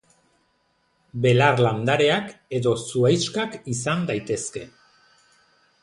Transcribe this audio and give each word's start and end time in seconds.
Belar 1.25 1.61
landareak 1.65 2.33
edo 2.61 2.75
zuhaixkak 2.87 3.61
izan 3.75 4.05
daitezke. 4.13 4.69